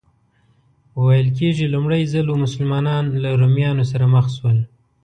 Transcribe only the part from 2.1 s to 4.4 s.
ځل و مسلمانان له رومیانو سره مخ